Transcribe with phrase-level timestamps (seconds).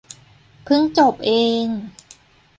[0.63, 1.31] เพิ่งจบเอ
[1.63, 1.65] ง